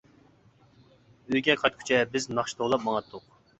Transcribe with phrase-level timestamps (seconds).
[1.27, 3.33] ئۆيگە قايتقۇچە بىز ناخشا توۋلاپ ماڭاتتۇق.